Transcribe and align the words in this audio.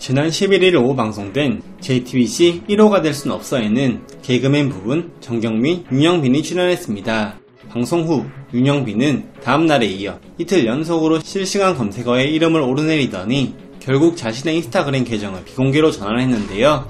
지난 0.00 0.30
11일 0.30 0.82
오후 0.82 0.96
방송된 0.96 1.60
JTBC 1.82 2.62
1호가 2.70 3.02
될 3.02 3.12
순 3.12 3.32
없어에는 3.32 4.00
개그맨 4.22 4.70
부분 4.70 5.12
정경미, 5.20 5.84
윤영빈이 5.92 6.42
출연했습니다. 6.42 7.38
방송 7.68 8.04
후 8.08 8.24
윤영빈은 8.54 9.34
다음 9.44 9.66
날에 9.66 9.84
이어 9.84 10.18
이틀 10.38 10.64
연속으로 10.64 11.20
실시간 11.20 11.76
검색어에 11.76 12.24
이름을 12.24 12.62
오르내리더니 12.62 13.54
결국 13.78 14.16
자신의 14.16 14.56
인스타그램 14.56 15.04
계정을 15.04 15.44
비공개로 15.44 15.90
전환했는데요. 15.90 16.88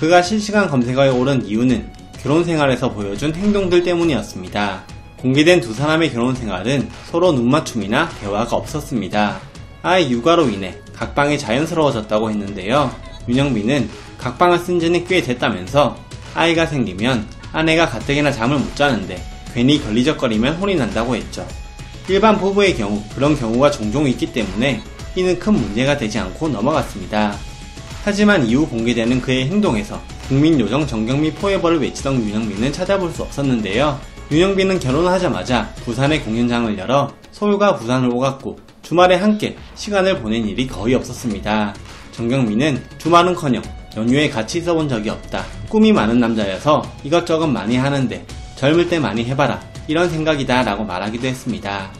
그가 0.00 0.20
실시간 0.20 0.68
검색어에 0.68 1.10
오른 1.10 1.46
이유는 1.46 1.92
결혼 2.20 2.42
생활에서 2.42 2.90
보여준 2.90 3.32
행동들 3.36 3.84
때문이었습니다. 3.84 4.82
공개된 5.20 5.60
두 5.60 5.72
사람의 5.72 6.10
결혼 6.10 6.34
생활은 6.34 6.88
서로 7.04 7.30
눈맞춤이나 7.30 8.08
대화가 8.20 8.56
없었습니다. 8.56 9.51
아이 9.82 10.10
육아로 10.10 10.48
인해 10.48 10.76
각방이 10.94 11.38
자연스러워졌다고 11.38 12.30
했는데요. 12.30 12.94
윤영빈은 13.28 13.90
각방을 14.18 14.58
쓴 14.58 14.78
지는 14.78 15.04
꽤 15.06 15.20
됐다면서 15.20 15.96
아이가 16.34 16.66
생기면 16.66 17.26
아내가 17.52 17.88
가뜩이나 17.88 18.30
잠을 18.30 18.58
못 18.58 18.74
자는데 18.76 19.22
괜히 19.52 19.82
걸리적거리면 19.82 20.56
혼이 20.56 20.76
난다고 20.76 21.16
했죠. 21.16 21.46
일반 22.08 22.38
부부의 22.38 22.76
경우 22.76 23.02
그런 23.14 23.36
경우가 23.36 23.70
종종 23.70 24.08
있기 24.08 24.32
때문에 24.32 24.80
이는 25.14 25.38
큰 25.38 25.54
문제가 25.54 25.96
되지 25.96 26.18
않고 26.18 26.48
넘어갔습니다. 26.48 27.36
하지만 28.04 28.46
이후 28.46 28.66
공개되는 28.66 29.20
그의 29.20 29.46
행동에서 29.48 30.00
국민 30.28 30.58
요정 30.58 30.86
정경미 30.86 31.34
포에버를 31.34 31.80
외치던 31.80 32.22
윤영빈은 32.22 32.72
찾아볼 32.72 33.10
수 33.10 33.22
없었는데요. 33.22 34.00
윤영빈은 34.30 34.80
결혼을 34.80 35.10
하자마자 35.10 35.72
부산에 35.84 36.20
공연장을 36.20 36.78
열어 36.78 37.12
서울과 37.32 37.76
부산을 37.76 38.08
오갔고 38.08 38.58
주말에 38.82 39.16
함께 39.16 39.56
시간을 39.74 40.20
보낸 40.20 40.46
일이 40.46 40.66
거의 40.66 40.94
없었습니다. 40.94 41.74
정경민은 42.12 42.82
주말은커녕 42.98 43.62
연휴에 43.96 44.28
같이 44.28 44.58
있어본 44.58 44.88
적이 44.88 45.10
없다. 45.10 45.44
꿈이 45.68 45.92
많은 45.92 46.18
남자여서 46.20 46.82
이것저것 47.04 47.46
많이 47.46 47.76
하는데 47.76 48.24
젊을 48.56 48.88
때 48.88 48.98
많이 48.98 49.24
해봐라. 49.24 49.60
이런 49.88 50.08
생각이다 50.08 50.62
라고 50.62 50.84
말하기도 50.84 51.26
했습니다. 51.26 51.90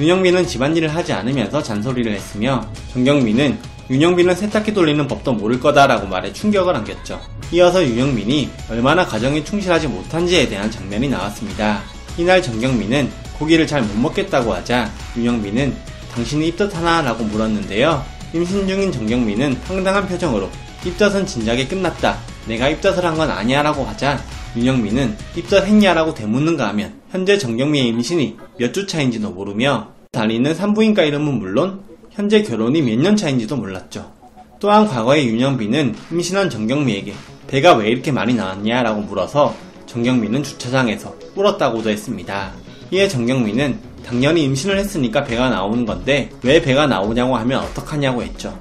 윤영빈은 0.00 0.46
집안일을 0.46 0.94
하지 0.94 1.12
않으면서 1.12 1.62
잔소리를 1.62 2.10
했으며 2.12 2.66
정경민은 2.92 3.58
윤영빈은 3.90 4.34
세탁기 4.34 4.72
돌리는 4.72 5.06
법도 5.08 5.34
모를 5.34 5.60
거다 5.60 5.86
라고 5.86 6.06
말해 6.06 6.32
충격을 6.32 6.74
안겼죠. 6.76 7.20
이어서 7.52 7.84
윤영빈이 7.84 8.48
얼마나 8.70 9.04
가정에 9.04 9.42
충실하지 9.44 9.88
못한지에 9.88 10.48
대한 10.48 10.70
장면이 10.70 11.08
나왔습니다. 11.08 11.82
이날 12.16 12.40
정경민은 12.42 13.10
고기를 13.38 13.66
잘 13.66 13.82
못 13.82 13.94
먹겠다고 13.98 14.52
하자 14.54 14.90
윤영빈은 15.16 15.89
당신이 16.14 16.48
입덧하나? 16.48 17.02
라고 17.02 17.24
물었는데요. 17.24 18.04
임신 18.34 18.66
중인 18.68 18.92
정경민은 18.92 19.56
황당한 19.66 20.06
표정으로 20.06 20.48
입덧은 20.84 21.26
진작에 21.26 21.66
끝났다. 21.66 22.18
내가 22.46 22.68
입덧을 22.68 23.04
한 23.04 23.16
건 23.16 23.30
아니야 23.30 23.62
라고 23.62 23.84
하자 23.84 24.18
윤영민은 24.56 25.16
입덧했냐 25.36 25.94
라고 25.94 26.14
되묻는가 26.14 26.68
하면 26.68 26.94
현재 27.10 27.38
정경미의 27.38 27.88
임신이 27.88 28.36
몇 28.58 28.72
주 28.72 28.86
차인지도 28.86 29.30
모르며 29.30 29.88
다니는 30.12 30.54
산부인과 30.54 31.02
이름은 31.04 31.34
물론 31.38 31.82
현재 32.10 32.42
결혼이 32.42 32.82
몇 32.82 32.96
년 32.98 33.16
차인지도 33.16 33.56
몰랐죠. 33.56 34.12
또한 34.58 34.86
과거에 34.86 35.24
윤영빈은 35.26 35.94
임신한 36.12 36.50
정경미에게 36.50 37.14
배가 37.46 37.74
왜 37.74 37.88
이렇게 37.88 38.10
많이 38.12 38.34
나왔냐 38.34 38.82
라고 38.82 39.00
물어서 39.02 39.54
정경미는 39.86 40.42
주차장에서 40.42 41.14
울었다고도 41.36 41.90
했습니다. 41.90 42.52
이에 42.92 43.06
정경미는 43.08 43.78
당연히 44.04 44.44
임신을 44.44 44.78
했으니까 44.78 45.24
배가 45.24 45.48
나오는 45.48 45.84
건데 45.86 46.30
왜 46.42 46.60
배가 46.60 46.86
나오냐고 46.86 47.36
하면 47.36 47.60
어떡하냐고 47.62 48.22
했죠. 48.22 48.58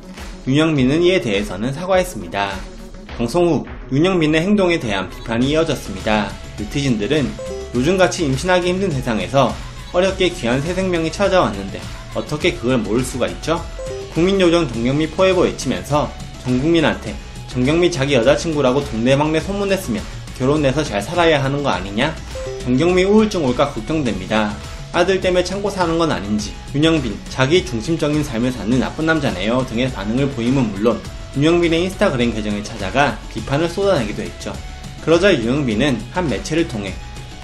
윤영민은 0.48 1.04
이에 1.04 1.22
대해서는 1.22 1.74
사과했습니다. 1.74 2.52
방송 3.18 3.48
후 3.48 3.66
윤영민의 3.92 4.42
행동에 4.42 4.80
대한 4.80 5.10
비판이 5.10 5.50
이어졌습니다. 5.50 6.30
네티즌들은 6.58 7.32
요즘같이 7.76 8.26
임신하기 8.26 8.68
힘든 8.68 8.92
세상에서 8.92 9.54
어렵게 9.92 10.30
귀한 10.30 10.62
새 10.62 10.74
생명이 10.74 11.12
찾아왔는데 11.12 11.80
어떻게 12.16 12.54
그걸 12.54 12.78
모를 12.78 13.04
수가 13.04 13.28
있죠? 13.28 13.64
국민요정 14.14 14.68
정경미 14.68 15.10
포에버 15.12 15.42
외치면서 15.42 16.12
전 16.44 16.60
국민한테 16.60 17.16
정경미 17.48 17.92
자기 17.92 18.16
여자친구라고 18.16 18.84
동네방네 18.86 19.40
소문냈으면 19.42 20.02
결혼해서 20.38 20.84
잘 20.84 21.02
살아야 21.02 21.44
하는 21.44 21.64
거 21.64 21.70
아니냐? 21.70 22.16
정경미 22.64 23.04
우울증 23.04 23.46
올까 23.46 23.72
걱정됩니다. 23.72 24.56
아들 24.92 25.22
때문에 25.22 25.44
참고 25.44 25.70
사는 25.70 25.98
건 25.98 26.12
아닌지 26.12 26.54
윤영빈 26.74 27.18
자기 27.30 27.66
중심적인 27.66 28.24
삶을 28.24 28.52
사는 28.52 28.80
나쁜 28.80 29.06
남자네요 29.06 29.66
등의 29.68 29.92
반응을 29.92 30.30
보이면 30.32 30.72
물론 30.72 31.00
윤영빈의 31.38 31.84
인스타그램 31.84 32.34
계정을 32.34 32.64
찾아가 32.64 33.18
비판을 33.32 33.70
쏟아내기도 33.70 34.24
했죠. 34.24 34.52
그러자 35.06 35.34
윤영빈은 35.34 36.02
한 36.12 36.28
매체를 36.28 36.68
통해 36.68 36.94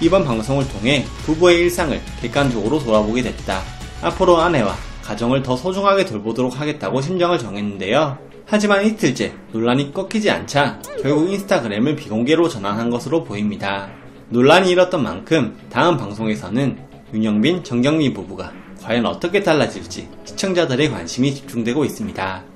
이번 0.00 0.24
방송을 0.24 0.68
통해 0.68 1.04
부부의 1.24 1.58
일상을 1.60 1.98
객관적으로 2.20 2.78
돌아보게 2.80 3.22
됐다. 3.22 3.62
앞으로 4.02 4.38
아내와 4.38 4.76
가정을 5.02 5.42
더 5.42 5.56
소중하게 5.56 6.04
돌보도록 6.04 6.60
하겠다고 6.60 7.00
심정을 7.00 7.38
정했는데요. 7.38 8.18
하지만 8.44 8.84
이틀째 8.84 9.34
논란이 9.52 9.92
꺾이지 9.92 10.30
않자 10.30 10.80
결국 11.00 11.30
인스타그램을 11.30 11.96
비공개로 11.96 12.48
전환한 12.48 12.90
것으로 12.90 13.24
보입니다. 13.24 13.88
논란이 14.28 14.70
일었던 14.70 15.02
만큼 15.02 15.56
다음 15.70 15.96
방송에서는 15.96 16.78
윤영빈, 17.14 17.62
정경미 17.62 18.12
부부가 18.12 18.52
과연 18.82 19.06
어떻게 19.06 19.42
달라질지 19.42 20.08
시청자들의 20.24 20.90
관심이 20.90 21.34
집중되고 21.34 21.84
있습니다. 21.84 22.55